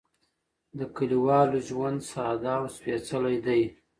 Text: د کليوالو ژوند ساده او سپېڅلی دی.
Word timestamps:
د 0.77 0.79
کليوالو 0.95 1.57
ژوند 1.69 1.99
ساده 2.11 2.51
او 2.57 2.65
سپېڅلی 2.75 3.37
دی. 3.45 3.61